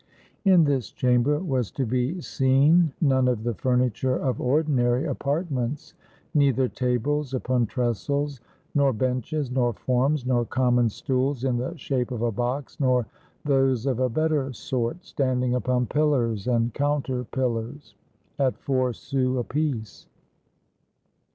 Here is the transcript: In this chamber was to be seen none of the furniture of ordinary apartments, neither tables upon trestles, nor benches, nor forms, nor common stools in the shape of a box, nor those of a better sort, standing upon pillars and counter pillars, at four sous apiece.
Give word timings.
In 0.45 0.63
this 0.63 0.89
chamber 0.89 1.37
was 1.37 1.69
to 1.73 1.85
be 1.85 2.19
seen 2.21 2.91
none 3.01 3.27
of 3.27 3.43
the 3.43 3.53
furniture 3.53 4.15
of 4.15 4.41
ordinary 4.41 5.05
apartments, 5.05 5.93
neither 6.33 6.67
tables 6.67 7.35
upon 7.35 7.67
trestles, 7.67 8.41
nor 8.73 8.93
benches, 8.93 9.51
nor 9.51 9.73
forms, 9.73 10.25
nor 10.25 10.43
common 10.43 10.89
stools 10.89 11.43
in 11.43 11.57
the 11.57 11.77
shape 11.77 12.09
of 12.09 12.23
a 12.23 12.31
box, 12.31 12.79
nor 12.79 13.05
those 13.45 13.85
of 13.85 13.99
a 13.99 14.09
better 14.09 14.51
sort, 14.53 15.05
standing 15.05 15.53
upon 15.53 15.85
pillars 15.85 16.47
and 16.47 16.73
counter 16.73 17.23
pillars, 17.25 17.93
at 18.39 18.57
four 18.57 18.93
sous 18.93 19.37
apiece. 19.37 20.07